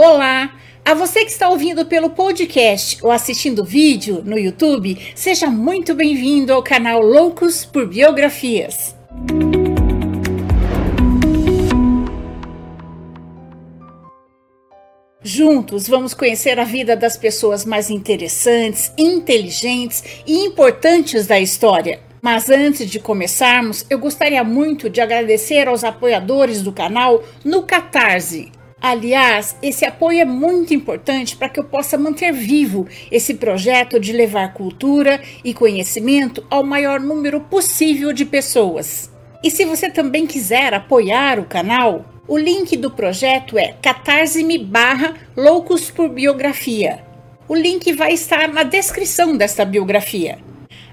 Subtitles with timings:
[0.00, 0.54] Olá!
[0.84, 6.52] A você que está ouvindo pelo podcast ou assistindo vídeo no YouTube, seja muito bem-vindo
[6.52, 8.94] ao canal Loucos por Biografias.
[15.20, 21.98] Juntos vamos conhecer a vida das pessoas mais interessantes, inteligentes e importantes da história.
[22.22, 28.52] Mas antes de começarmos, eu gostaria muito de agradecer aos apoiadores do canal no Catarse.
[28.80, 34.12] Aliás, esse apoio é muito importante para que eu possa manter vivo esse projeto de
[34.12, 39.10] levar cultura e conhecimento ao maior número possível de pessoas.
[39.42, 45.14] E se você também quiser apoiar o canal, o link do projeto é catarse-me barra
[45.36, 47.00] loucos por biografia.
[47.48, 50.38] O link vai estar na descrição desta biografia.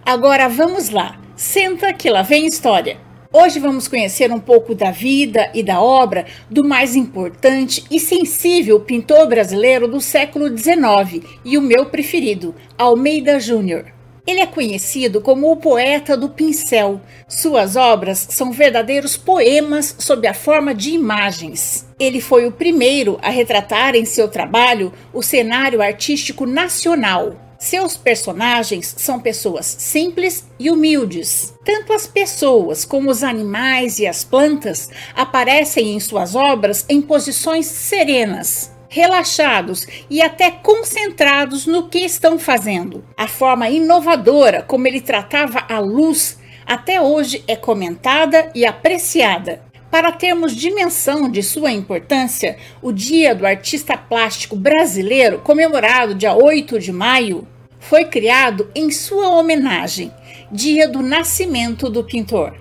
[0.04, 3.05] Agora vamos lá, senta que lá vem história.
[3.38, 8.80] Hoje vamos conhecer um pouco da vida e da obra do mais importante e sensível
[8.80, 13.88] pintor brasileiro do século XIX e o meu preferido, Almeida Júnior.
[14.26, 17.02] Ele é conhecido como o poeta do pincel.
[17.28, 21.86] Suas obras são verdadeiros poemas sob a forma de imagens.
[22.00, 27.36] Ele foi o primeiro a retratar em seu trabalho o cenário artístico nacional,
[27.66, 31.54] seus personagens são pessoas simples e humildes.
[31.66, 37.66] Tanto as pessoas como os animais e as plantas aparecem em suas obras em posições
[37.66, 43.04] serenas, relaxados e até concentrados no que estão fazendo.
[43.18, 49.64] A forma inovadora como ele tratava a luz até hoje é comentada e apreciada.
[49.90, 56.80] Para termos dimensão de sua importância, o Dia do Artista Plástico Brasileiro, comemorado dia 8
[56.80, 57.48] de maio,
[57.90, 60.12] foi criado em sua homenagem,
[60.52, 62.56] dia do nascimento do pintor.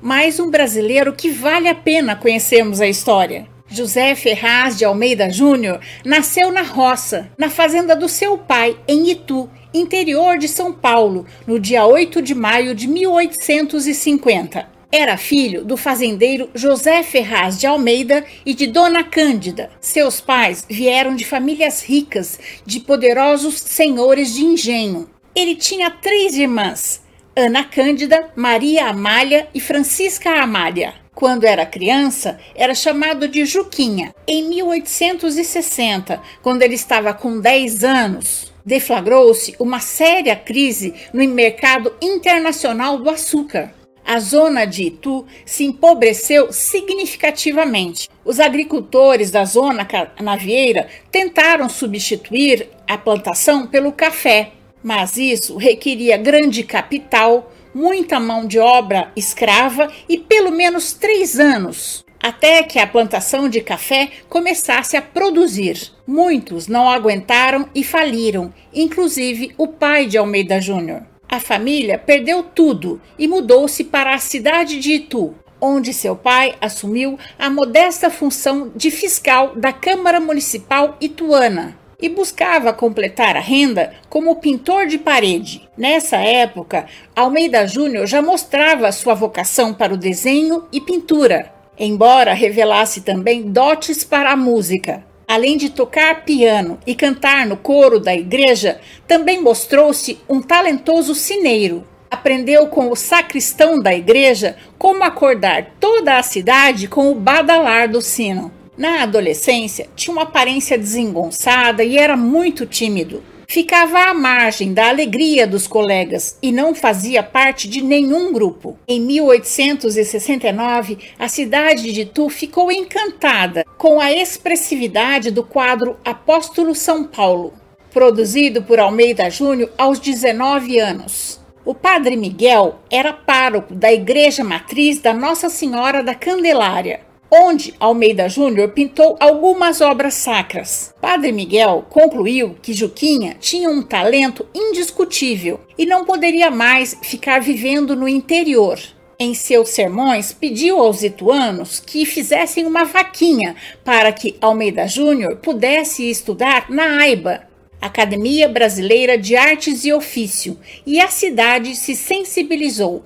[0.00, 3.46] Mais um brasileiro que vale a pena conhecermos a história.
[3.68, 9.50] José Ferraz de Almeida Júnior nasceu na roça, na fazenda do seu pai, em Itu,
[9.72, 14.79] interior de São Paulo, no dia 8 de maio de 1850.
[14.92, 19.70] Era filho do fazendeiro José Ferraz de Almeida e de Dona Cândida.
[19.80, 25.08] Seus pais vieram de famílias ricas, de poderosos senhores de engenho.
[25.32, 27.04] Ele tinha três irmãs:
[27.36, 30.94] Ana Cândida, Maria Amália e Francisca Amália.
[31.14, 34.12] Quando era criança, era chamado de Juquinha.
[34.26, 42.98] Em 1860, quando ele estava com 10 anos, deflagrou-se uma séria crise no mercado internacional
[42.98, 43.72] do açúcar
[44.04, 48.08] a zona de Itu se empobreceu significativamente.
[48.24, 54.52] Os agricultores da zona canavieira tentaram substituir a plantação pelo café,
[54.82, 62.04] mas isso requeria grande capital, muita mão de obra escrava e pelo menos três anos
[62.22, 65.90] até que a plantação de café começasse a produzir.
[66.06, 71.09] Muitos não aguentaram e faliram, inclusive o pai de Almeida Júnior.
[71.30, 77.16] A família perdeu tudo e mudou-se para a cidade de Itu, onde seu pai assumiu
[77.38, 84.34] a modesta função de fiscal da Câmara Municipal Ituana e buscava completar a renda como
[84.40, 85.68] pintor de parede.
[85.78, 93.02] Nessa época, Almeida Júnior já mostrava sua vocação para o desenho e pintura, embora revelasse
[93.02, 95.08] também dotes para a música.
[95.30, 101.86] Além de tocar piano e cantar no coro da igreja, também mostrou-se um talentoso sineiro.
[102.10, 108.02] Aprendeu com o sacristão da igreja como acordar toda a cidade com o badalar do
[108.02, 108.50] sino.
[108.76, 115.44] Na adolescência, tinha uma aparência desengonçada e era muito tímido ficava à margem da alegria
[115.44, 118.78] dos colegas e não fazia parte de nenhum grupo.
[118.86, 127.02] Em 1869, a cidade de Tu ficou encantada com a expressividade do quadro Apóstolo São
[127.02, 127.52] Paulo,
[127.92, 131.40] produzido por Almeida Júnior aos 19 anos.
[131.64, 138.28] O padre Miguel era pároco da igreja matriz da Nossa Senhora da Candelária onde Almeida
[138.28, 140.92] Júnior pintou algumas obras sacras.
[141.00, 147.94] Padre Miguel concluiu que Juquinha tinha um talento indiscutível e não poderia mais ficar vivendo
[147.94, 148.78] no interior.
[149.18, 153.54] Em seus sermões, pediu aos ituanos que fizessem uma vaquinha
[153.84, 157.46] para que Almeida Júnior pudesse estudar na AIBA,
[157.80, 163.04] Academia Brasileira de Artes e Ofício, e a cidade se sensibilizou.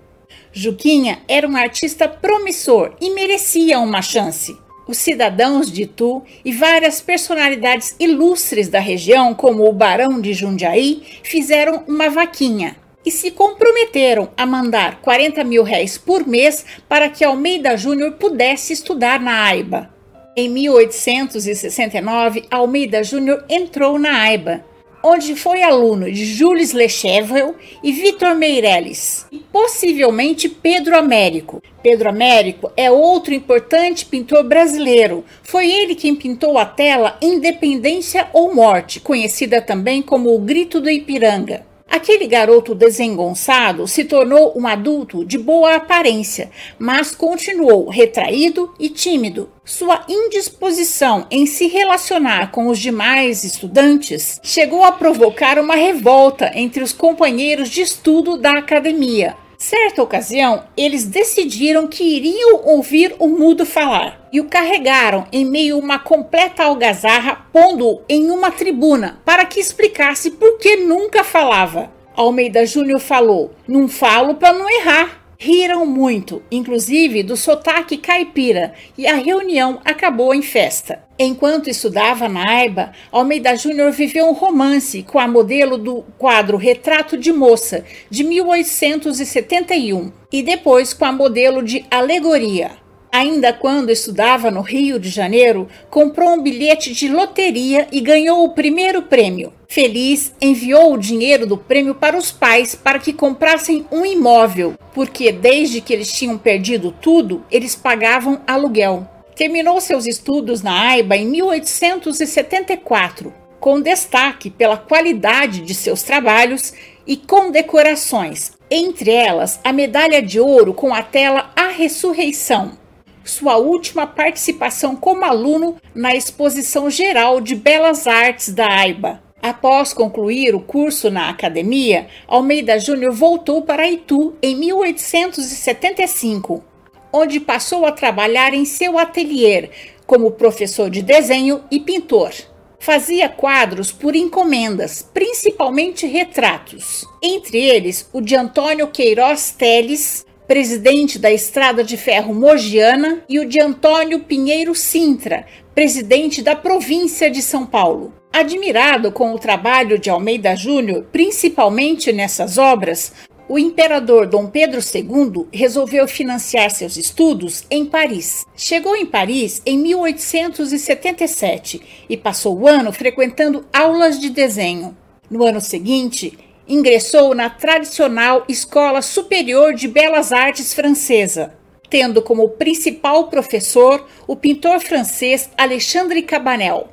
[0.56, 4.56] Juquinha era um artista promissor e merecia uma chance.
[4.86, 11.02] Os cidadãos de Itu e várias personalidades ilustres da região, como o Barão de Jundiaí,
[11.24, 17.24] fizeram uma vaquinha e se comprometeram a mandar 40 mil réis por mês para que
[17.24, 19.90] Almeida Júnior pudesse estudar na AIBA.
[20.36, 24.64] Em 1869, Almeida Júnior entrou na AIBA,
[25.06, 27.52] onde foi aluno de Jules Lechevre
[27.82, 31.62] e Vitor Meirelles, e possivelmente Pedro Américo.
[31.82, 35.22] Pedro Américo é outro importante pintor brasileiro.
[35.42, 40.88] Foi ele quem pintou a tela Independência ou Morte, conhecida também como O Grito do
[40.88, 41.73] Ipiranga.
[41.94, 49.48] Aquele garoto desengonçado se tornou um adulto de boa aparência, mas continuou retraído e tímido.
[49.64, 56.82] Sua indisposição em se relacionar com os demais estudantes chegou a provocar uma revolta entre
[56.82, 59.36] os companheiros de estudo da academia.
[59.66, 65.76] Certa ocasião, eles decidiram que iriam ouvir o mudo falar e o carregaram em meio
[65.76, 71.90] a uma completa algazarra, pondo-o em uma tribuna para que explicasse por que nunca falava.
[72.14, 75.23] Almeida Júnior falou: Não falo para não errar.
[75.38, 81.02] Riram muito, inclusive do sotaque caipira, e a reunião acabou em festa.
[81.18, 87.16] Enquanto estudava na AIBA, Almeida Júnior viveu um romance com a modelo do quadro Retrato
[87.16, 92.83] de Moça, de 1871, e depois com a modelo de Alegoria.
[93.14, 98.54] Ainda quando estudava no Rio de Janeiro, comprou um bilhete de loteria e ganhou o
[98.54, 99.52] primeiro prêmio.
[99.68, 105.30] Feliz, enviou o dinheiro do prêmio para os pais para que comprassem um imóvel, porque
[105.30, 109.08] desde que eles tinham perdido tudo, eles pagavam aluguel.
[109.36, 116.72] Terminou seus estudos na AIBA em 1874, com destaque pela qualidade de seus trabalhos
[117.06, 122.82] e condecorações, entre elas a medalha de ouro com a tela A Ressurreição
[123.24, 129.24] sua última participação como aluno na Exposição Geral de Belas Artes da AIBA.
[129.42, 136.64] Após concluir o curso na academia, Almeida Júnior voltou para Itu em 1875,
[137.12, 139.68] onde passou a trabalhar em seu ateliê
[140.06, 142.32] como professor de desenho e pintor.
[142.78, 151.30] Fazia quadros por encomendas, principalmente retratos, entre eles o de Antônio Queiroz Teles, presidente da
[151.30, 157.66] Estrada de Ferro Mogiana, e o de Antônio Pinheiro Sintra, presidente da província de São
[157.66, 158.12] Paulo.
[158.32, 163.12] Admirado com o trabalho de Almeida Júnior, principalmente nessas obras,
[163.48, 168.46] o imperador Dom Pedro II resolveu financiar seus estudos em Paris.
[168.56, 174.96] Chegou em Paris em 1877 e passou o ano frequentando aulas de desenho.
[175.30, 181.54] No ano seguinte, Ingressou na tradicional Escola Superior de Belas Artes Francesa,
[181.90, 186.88] tendo como principal professor o pintor francês Alexandre Cabanel,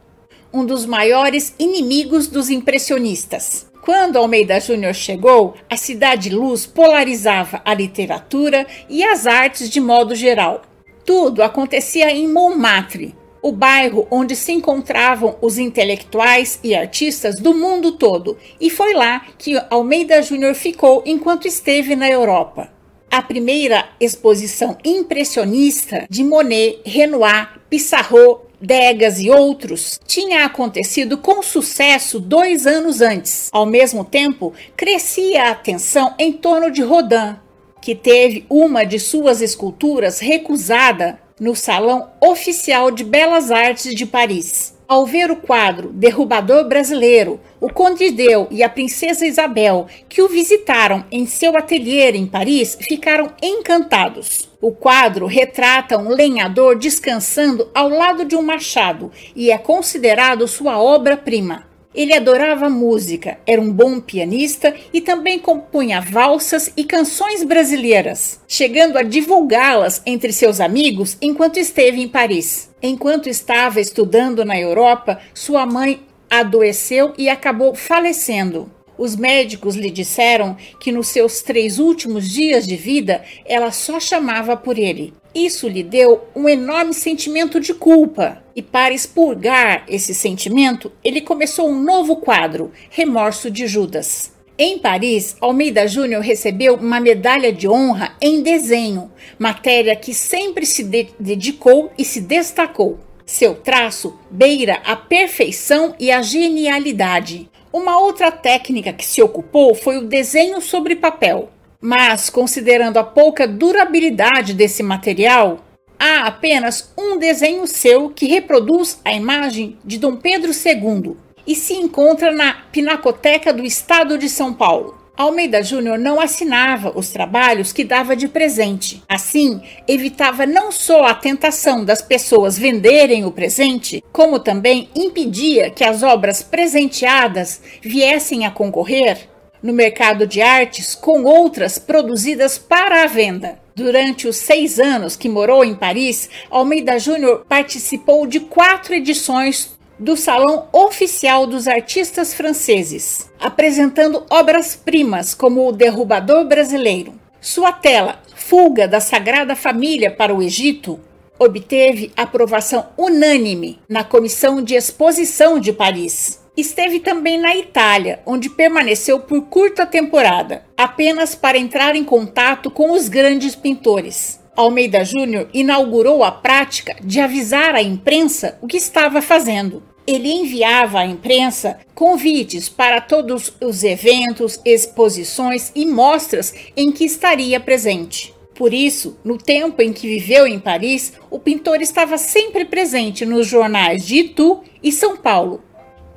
[0.51, 3.71] um dos maiores inimigos dos impressionistas.
[3.81, 10.13] Quando Almeida Júnior chegou, a Cidade Luz polarizava a literatura e as artes de modo
[10.13, 10.63] geral.
[11.05, 17.93] Tudo acontecia em Montmartre, o bairro onde se encontravam os intelectuais e artistas do mundo
[17.93, 22.71] todo, e foi lá que Almeida Júnior ficou enquanto esteve na Europa.
[23.09, 32.19] A primeira exposição impressionista de Monet, Renoir, Pissarro, Degas e outros tinha acontecido com sucesso
[32.19, 33.49] dois anos antes.
[33.51, 37.35] Ao mesmo tempo, crescia a atenção em torno de Rodin,
[37.81, 44.77] que teve uma de suas esculturas recusada no Salão Oficial de Belas Artes de Paris.
[44.87, 50.27] Ao ver o quadro Derrubador Brasileiro, o Conde Deu e a Princesa Isabel, que o
[50.27, 54.51] visitaram em seu ateliê em Paris, ficaram encantados.
[54.61, 60.79] O quadro retrata um lenhador descansando ao lado de um machado e é considerado sua
[60.79, 61.70] obra-prima.
[61.93, 68.97] Ele adorava música, era um bom pianista e também compunha valsas e canções brasileiras, chegando
[68.97, 72.69] a divulgá-las entre seus amigos enquanto esteve em Paris.
[72.81, 78.71] Enquanto estava estudando na Europa, sua mãe adoeceu e acabou falecendo.
[79.01, 84.55] Os médicos lhe disseram que nos seus três últimos dias de vida ela só chamava
[84.55, 85.11] por ele.
[85.33, 91.67] Isso lhe deu um enorme sentimento de culpa, e para expurgar esse sentimento, ele começou
[91.67, 94.33] um novo quadro, Remorso de Judas.
[94.55, 100.83] Em Paris, Almeida Júnior recebeu uma medalha de honra em desenho, matéria que sempre se
[100.83, 102.99] de dedicou e se destacou.
[103.25, 107.49] Seu traço beira a perfeição e a genialidade.
[107.73, 111.49] Uma outra técnica que se ocupou foi o desenho sobre papel.
[111.79, 115.59] Mas, considerando a pouca durabilidade desse material,
[115.97, 121.15] há apenas um desenho seu que reproduz a imagem de Dom Pedro II
[121.47, 125.00] e se encontra na Pinacoteca do Estado de São Paulo.
[125.15, 129.03] Almeida Júnior não assinava os trabalhos que dava de presente.
[129.07, 135.83] Assim, evitava não só a tentação das pessoas venderem o presente, como também impedia que
[135.83, 139.29] as obras presenteadas viessem a concorrer
[139.61, 143.59] no mercado de artes com outras produzidas para a venda.
[143.75, 150.17] Durante os seis anos que morou em Paris, Almeida Júnior participou de quatro edições do
[150.17, 157.13] Salão Oficial dos Artistas Franceses, apresentando obras-primas como O Derrubador Brasileiro.
[157.39, 160.99] Sua tela, Fuga da Sagrada Família para o Egito,
[161.37, 166.41] obteve aprovação unânime na Comissão de Exposição de Paris.
[166.57, 172.91] Esteve também na Itália, onde permaneceu por curta temporada, apenas para entrar em contato com
[172.91, 174.41] os grandes pintores.
[174.55, 180.99] Almeida Júnior inaugurou a prática de avisar à imprensa o que estava fazendo ele enviava
[180.99, 188.33] à imprensa convites para todos os eventos, exposições e mostras em que estaria presente.
[188.55, 193.47] Por isso, no tempo em que viveu em Paris, o pintor estava sempre presente nos
[193.47, 195.63] jornais de Itu e São Paulo,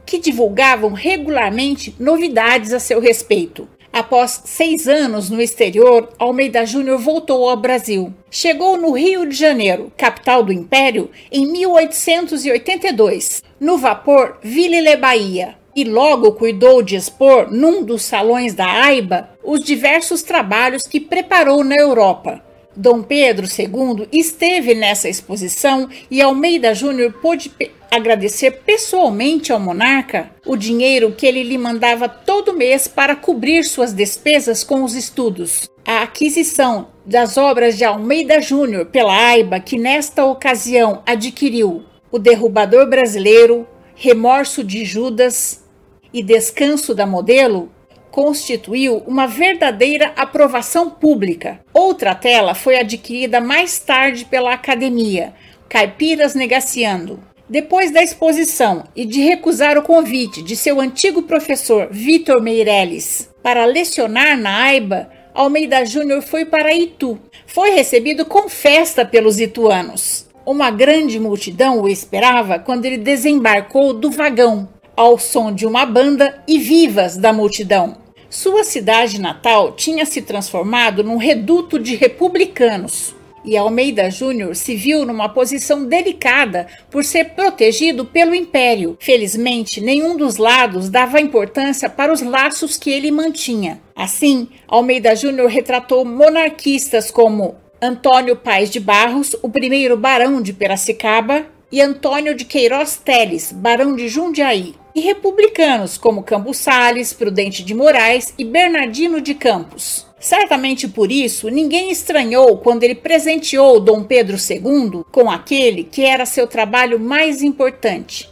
[0.05, 3.69] que divulgavam regularmente novidades a seu respeito.
[3.95, 8.13] Após seis anos no exterior, Almeida Júnior voltou ao Brasil.
[8.29, 15.57] Chegou no Rio de Janeiro, capital do Império, em 1882, no vapor Ville Le Bahia,
[15.75, 21.65] e logo cuidou de expor num dos salões da AIBA os diversos trabalhos que preparou
[21.65, 22.45] na Europa.
[22.77, 27.51] Dom Pedro II esteve nessa exposição e Almeida Júnior pôde
[27.91, 33.95] agradecer pessoalmente ao monarca o dinheiro que ele lhe mandava todo mês para cobrir suas
[33.95, 35.71] despesas com os estudos.
[35.87, 41.83] A aquisição das obras de Almeida Júnior pela AIBA, que nesta ocasião adquiriu
[42.15, 43.67] O Derrubador Brasileiro,
[43.97, 45.65] Remorso de Judas
[46.13, 47.73] e Descanso da Modelo,
[48.09, 51.59] constituiu uma verdadeira aprovação pública.
[51.75, 55.35] Outra tela foi adquirida mais tarde pela Academia,
[55.69, 57.19] Caipiras Negaciando.
[57.49, 63.65] Depois da exposição e de recusar o convite de seu antigo professor Vitor Meirelles para
[63.65, 67.19] lecionar na AIBA, Almeida Júnior foi para Itu.
[67.45, 70.33] Foi recebido com festa pelos ituanos.
[70.47, 76.43] Uma grande multidão o esperava quando ele desembarcou do vagão, ao som de uma banda
[76.47, 77.97] e vivas da multidão.
[78.29, 83.15] Sua cidade natal tinha se transformado num reduto de republicanos.
[83.43, 88.99] E Almeida Júnior se viu numa posição delicada por ser protegido pelo Império.
[89.01, 93.81] Felizmente, nenhum dos lados dava importância para os laços que ele mantinha.
[93.97, 101.47] Assim, Almeida Júnior retratou monarquistas como Antônio Paes de Barros, o primeiro barão de Piracicaba,
[101.71, 107.75] e Antônio de Queiroz Teles, barão de Jundiaí e republicanos como Campos Sales, Prudente de
[107.75, 110.07] Moraes e Bernardino de Campos.
[110.21, 116.25] Certamente por isso, ninguém estranhou quando ele presenteou Dom Pedro II com aquele que era
[116.25, 118.31] seu trabalho mais importante,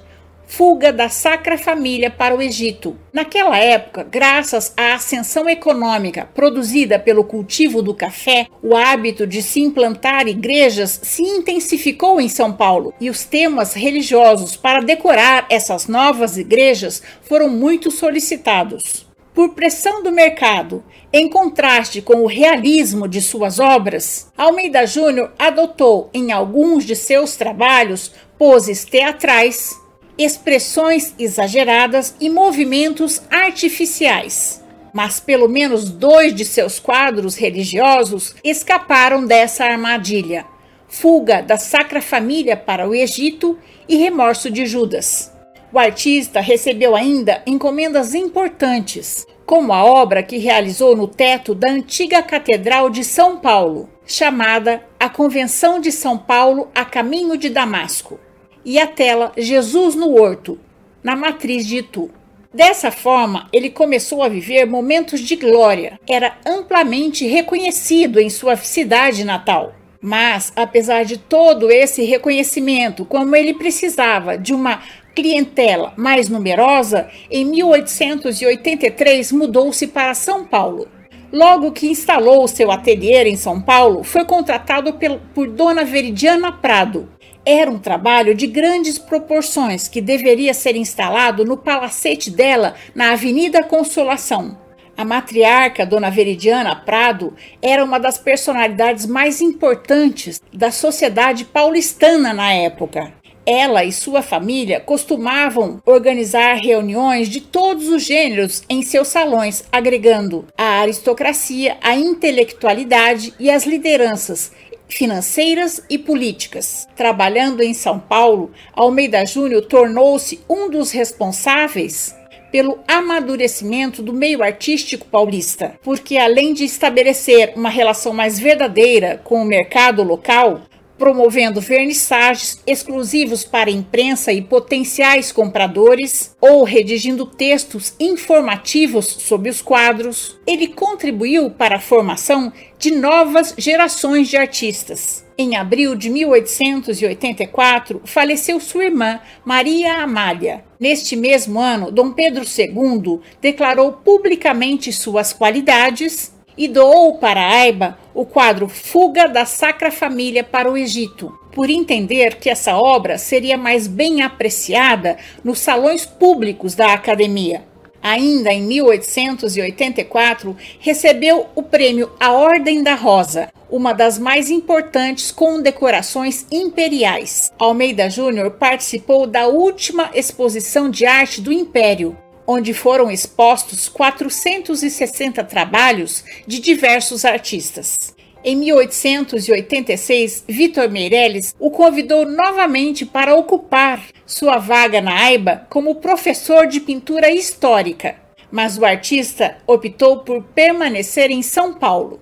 [0.54, 2.94] fuga da Sacra Família para o Egito.
[3.10, 9.60] Naquela época, graças à ascensão econômica produzida pelo cultivo do café, o hábito de se
[9.60, 16.36] implantar igrejas se intensificou em São Paulo e os temas religiosos para decorar essas novas
[16.36, 19.06] igrejas foram muito solicitados.
[19.32, 26.10] Por pressão do mercado, em contraste com o realismo de suas obras, Almeida Júnior adotou
[26.12, 29.80] em alguns de seus trabalhos poses teatrais,
[30.16, 34.62] expressões exageradas e movimentos artificiais.
[34.92, 40.44] Mas pelo menos dois de seus quadros religiosos escaparam dessa armadilha:
[40.86, 45.32] Fuga da Sacra Família para o Egito e Remorso de Judas.
[45.72, 52.22] O artista recebeu ainda encomendas importantes, como a obra que realizou no teto da antiga
[52.22, 58.20] Catedral de São Paulo, chamada A Convenção de São Paulo a Caminho de Damasco
[58.64, 60.58] e a tela Jesus no Horto,
[61.02, 62.10] na matriz de Itu.
[62.54, 65.98] Dessa forma, ele começou a viver momentos de glória.
[66.06, 69.74] Era amplamente reconhecido em sua cidade natal.
[70.02, 74.82] Mas, apesar de todo esse reconhecimento, como ele precisava de uma
[75.14, 80.88] clientela mais numerosa, em 1883 mudou-se para São Paulo.
[81.32, 84.94] Logo que instalou seu ateliê em São Paulo, foi contratado
[85.34, 87.08] por Dona Veridiana Prado,
[87.44, 93.62] era um trabalho de grandes proporções que deveria ser instalado no palacete dela na Avenida
[93.62, 94.56] Consolação.
[94.96, 102.52] A matriarca Dona Veridiana Prado era uma das personalidades mais importantes da sociedade paulistana na
[102.52, 103.12] época.
[103.44, 110.46] Ela e sua família costumavam organizar reuniões de todos os gêneros em seus salões, agregando
[110.56, 114.52] a aristocracia, a intelectualidade e as lideranças
[114.92, 116.86] financeiras e políticas.
[116.94, 122.14] Trabalhando em São Paulo, Almeida Júnior tornou-se um dos responsáveis
[122.52, 129.40] pelo amadurecimento do meio artístico paulista, porque além de estabelecer uma relação mais verdadeira com
[129.42, 130.60] o mercado local,
[131.02, 140.38] promovendo vernissagens exclusivos para imprensa e potenciais compradores, ou redigindo textos informativos sobre os quadros,
[140.46, 145.24] ele contribuiu para a formação de novas gerações de artistas.
[145.36, 150.62] Em abril de 1884, faleceu sua irmã, Maria Amália.
[150.78, 158.24] Neste mesmo ano, Dom Pedro II declarou publicamente suas qualidades e doou para Aiba o
[158.24, 163.86] quadro Fuga da Sacra Família para o Egito, por entender que essa obra seria mais
[163.86, 167.64] bem apreciada nos salões públicos da academia.
[168.02, 176.44] Ainda em 1884, recebeu o prêmio A Ordem da Rosa, uma das mais importantes condecorações
[176.50, 177.52] imperiais.
[177.56, 182.16] Almeida Júnior participou da última exposição de arte do Império,
[182.52, 188.14] onde foram expostos 460 trabalhos de diversos artistas.
[188.44, 196.66] Em 1886, Vitor Meirelles o convidou novamente para ocupar sua vaga na AIBA como professor
[196.66, 198.16] de pintura histórica,
[198.50, 202.20] mas o artista optou por permanecer em São Paulo.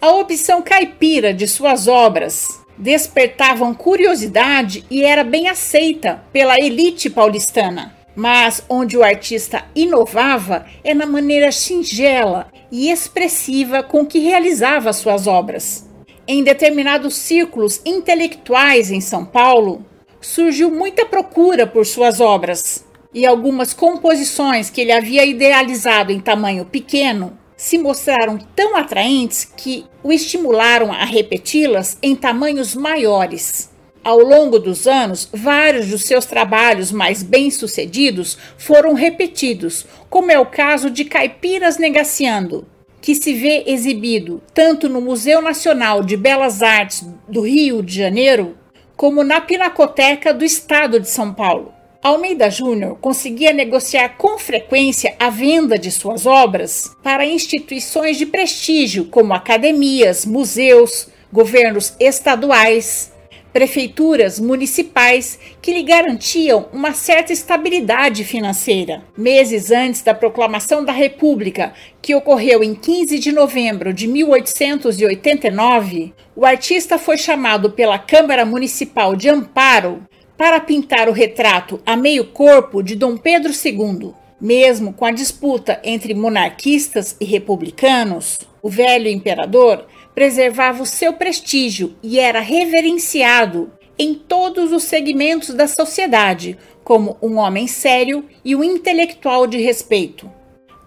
[0.00, 8.01] A opção caipira de suas obras despertavam curiosidade e era bem aceita pela elite paulistana.
[8.14, 15.26] Mas onde o artista inovava é na maneira singela e expressiva com que realizava suas
[15.26, 15.88] obras.
[16.26, 19.84] Em determinados círculos intelectuais em São Paulo,
[20.20, 26.64] surgiu muita procura por suas obras, e algumas composições que ele havia idealizado em tamanho
[26.64, 33.71] pequeno se mostraram tão atraentes que o estimularam a repeti-las em tamanhos maiores.
[34.04, 40.46] Ao longo dos anos, vários dos seus trabalhos mais bem-sucedidos foram repetidos, como é o
[40.46, 42.66] caso de Caipiras Negaciando,
[43.00, 48.56] que se vê exibido tanto no Museu Nacional de Belas Artes do Rio de Janeiro,
[48.96, 51.72] como na Pinacoteca do Estado de São Paulo.
[52.02, 59.04] Almeida Júnior conseguia negociar com frequência a venda de suas obras para instituições de prestígio,
[59.04, 63.11] como academias, museus, governos estaduais
[63.52, 69.02] prefeituras municipais que lhe garantiam uma certa estabilidade financeira.
[69.16, 76.46] Meses antes da proclamação da República, que ocorreu em 15 de novembro de 1889, o
[76.46, 80.02] artista foi chamado pela Câmara Municipal de Amparo
[80.36, 84.12] para pintar o retrato a meio corpo de Dom Pedro II.
[84.40, 91.94] Mesmo com a disputa entre monarquistas e republicanos, o velho imperador preservava o seu prestígio
[92.02, 98.64] e era reverenciado em todos os segmentos da sociedade como um homem sério e um
[98.64, 100.30] intelectual de respeito.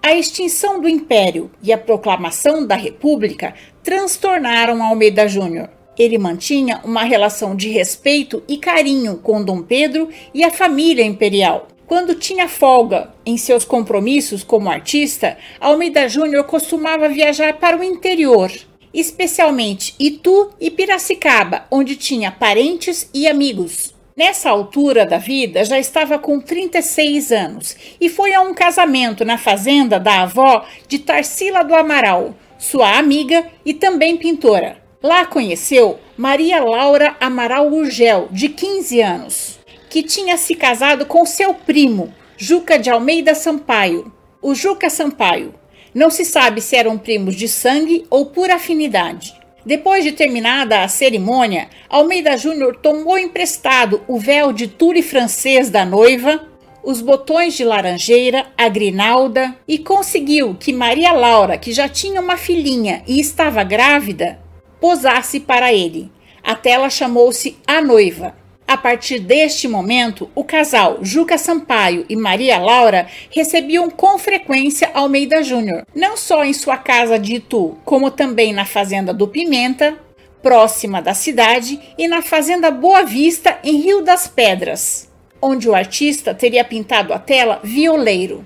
[0.02, 5.70] A extinção do Império e a proclamação da República transtornaram Almeida Júnior.
[5.98, 11.70] Ele mantinha uma relação de respeito e carinho com Dom Pedro e a família imperial.
[11.88, 18.52] Quando tinha folga em seus compromissos como artista, Almeida Júnior costumava viajar para o interior
[18.99, 23.93] especialmente Itu e Piracicaba, onde tinha parentes e amigos.
[24.17, 29.38] Nessa altura da vida, já estava com 36 anos e foi a um casamento na
[29.38, 34.77] fazenda da avó de Tarsila do Amaral, sua amiga e também pintora.
[35.03, 41.53] Lá conheceu Maria Laura Amaral Urgel, de 15 anos, que tinha se casado com seu
[41.53, 44.12] primo, Juca de Almeida Sampaio.
[44.41, 45.53] O Juca Sampaio
[45.95, 49.34] não se sabe se eram primos de sangue ou por afinidade.
[49.65, 55.86] Depois de terminada a cerimônia, Almeida Júnior tomou emprestado o véu de tule francês da
[55.86, 56.47] noiva,
[56.84, 62.38] os botões de laranjeira, a grinalda e conseguiu que Maria Laura, que já tinha uma
[62.38, 64.39] filhinha e estava grávida,
[64.79, 66.12] posasse para ele.
[66.43, 68.36] A tela chamou-se A Noiva.
[68.67, 75.43] A partir deste momento, o casal Juca Sampaio e Maria Laura recebiam com frequência Almeida
[75.43, 79.95] Júnior, não só em sua casa de Itu, como também na fazenda do Pimenta,
[80.41, 86.34] próxima da cidade, e na fazenda Boa Vista, em Rio das Pedras, onde o artista
[86.34, 88.45] teria pintado a tela Violeiro.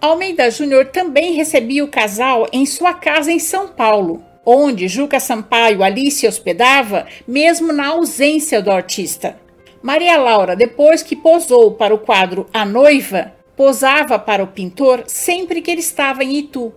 [0.00, 5.82] Almeida Júnior também recebia o casal em sua casa em São Paulo, onde Juca Sampaio
[5.82, 9.39] ali se hospedava, mesmo na ausência do artista.
[9.82, 15.62] Maria Laura, depois que posou para o quadro A Noiva, posava para o pintor sempre
[15.62, 16.72] que ele estava em Itu,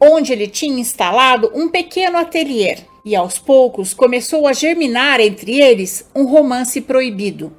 [0.00, 6.08] onde ele tinha instalado um pequeno ateliê, e aos poucos começou a germinar entre eles
[6.14, 7.52] um romance proibido.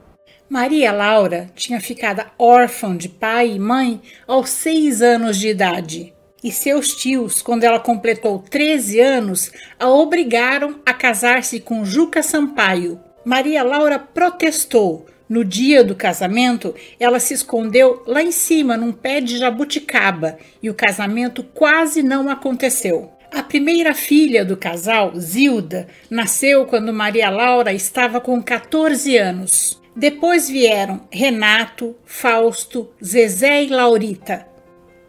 [0.50, 6.14] Maria Laura tinha ficado órfã de pai e mãe aos seis anos de idade.
[6.44, 13.07] E seus tios, quando ela completou 13 anos, a obrigaram a casar-se com Juca Sampaio.
[13.28, 15.06] Maria Laura protestou.
[15.28, 20.70] No dia do casamento, ela se escondeu lá em cima, num pé de jabuticaba, e
[20.70, 23.12] o casamento quase não aconteceu.
[23.30, 29.82] A primeira filha do casal, Zilda, nasceu quando Maria Laura estava com 14 anos.
[29.94, 34.48] Depois vieram Renato, Fausto, Zezé e Laurita.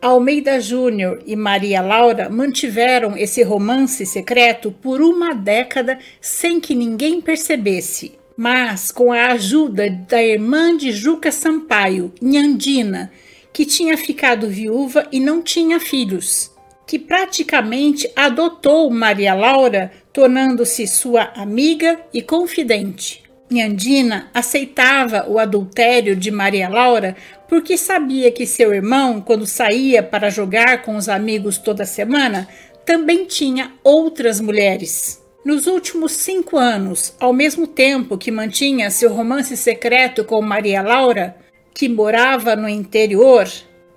[0.00, 7.20] Almeida Júnior e Maria Laura mantiveram esse romance secreto por uma década sem que ninguém
[7.20, 8.12] percebesse.
[8.36, 13.10] Mas, com a ajuda da irmã de Juca Sampaio, Nhandina,
[13.52, 16.52] que tinha ficado viúva e não tinha filhos,
[16.86, 23.27] que praticamente adotou Maria Laura, tornando-se sua amiga e confidente.
[23.50, 27.16] Nhandina aceitava o adultério de Maria Laura
[27.48, 32.46] porque sabia que seu irmão, quando saía para jogar com os amigos toda semana,
[32.84, 35.22] também tinha outras mulheres.
[35.44, 41.36] Nos últimos cinco anos, ao mesmo tempo que mantinha seu romance secreto com Maria Laura,
[41.72, 43.48] que morava no interior,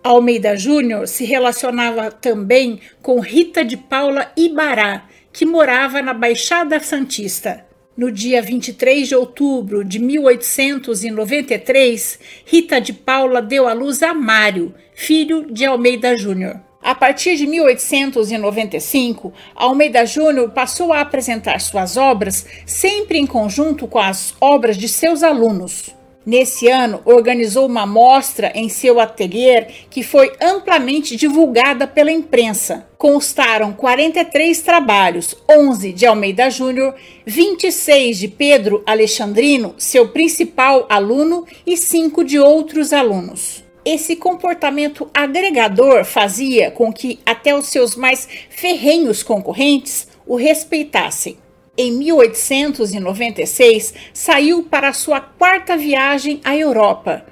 [0.03, 7.65] Almeida Júnior se relacionava também com Rita de Paula Ibará, que morava na Baixada Santista.
[7.95, 14.73] No dia 23 de outubro de 1893, Rita de Paula deu à luz a Mário,
[14.95, 16.61] filho de Almeida Júnior.
[16.81, 23.99] A partir de 1895, Almeida Júnior passou a apresentar suas obras sempre em conjunto com
[23.99, 25.93] as obras de seus alunos.
[26.23, 32.85] Nesse ano, organizou uma mostra em seu ateliê que foi amplamente divulgada pela imprensa.
[32.95, 36.93] Constaram 43 trabalhos, 11 de Almeida Júnior,
[37.25, 43.63] 26 de Pedro Alexandrino, seu principal aluno, e 5 de outros alunos.
[43.83, 51.37] Esse comportamento agregador fazia com que até os seus mais ferrenhos concorrentes o respeitassem
[51.81, 57.25] em 1896, saiu para sua quarta viagem à Europa.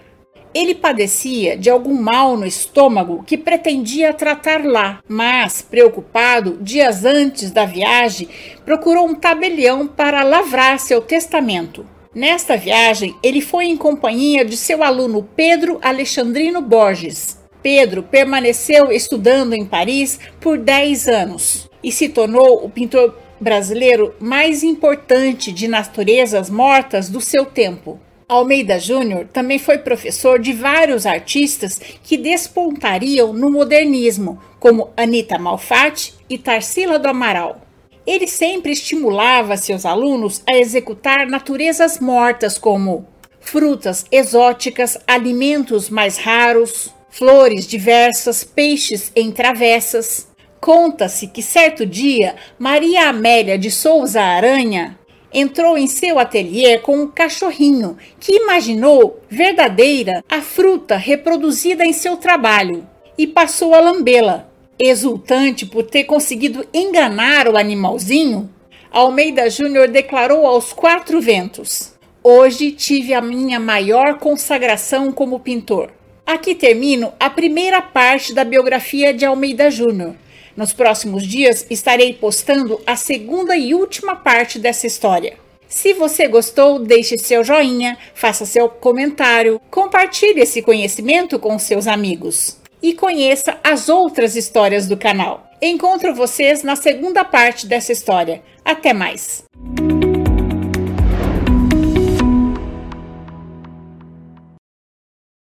[0.54, 7.52] Ele padecia de algum mal no estômago que pretendia tratar lá, mas, preocupado, dias antes
[7.52, 8.28] da viagem,
[8.66, 11.86] procurou um tabelião para lavrar seu testamento.
[12.16, 17.38] Nesta viagem, ele foi em companhia de seu aluno Pedro Alexandrino Borges.
[17.62, 24.64] Pedro permaneceu estudando em Paris por 10 anos e se tornou o pintor brasileiro mais
[24.64, 28.00] importante de naturezas mortas do seu tempo.
[28.28, 36.14] Almeida Júnior também foi professor de vários artistas que despontariam no modernismo, como Anita Malfatti
[36.30, 37.62] e Tarsila do Amaral.
[38.06, 43.08] Ele sempre estimulava seus alunos a executar naturezas mortas como
[43.40, 50.29] frutas exóticas, alimentos mais raros, flores diversas, peixes em travessas.
[50.60, 55.00] Conta-se que certo dia Maria Amélia de Souza Aranha
[55.34, 62.18] entrou em seu ateliê com um cachorrinho que imaginou verdadeira a fruta reproduzida em seu
[62.18, 64.48] trabalho e passou a lambê-la.
[64.78, 68.50] Exultante por ter conseguido enganar o animalzinho,
[68.90, 71.94] Almeida Júnior declarou aos quatro ventos:
[72.24, 75.92] Hoje tive a minha maior consagração como pintor.
[76.26, 80.16] Aqui termino a primeira parte da biografia de Almeida Júnior.
[80.60, 85.38] Nos próximos dias estarei postando a segunda e última parte dessa história.
[85.70, 92.58] Se você gostou, deixe seu joinha, faça seu comentário, compartilhe esse conhecimento com seus amigos
[92.84, 95.50] e conheça as outras histórias do canal.
[95.62, 98.44] Encontro vocês na segunda parte dessa história.
[98.66, 99.46] Até mais!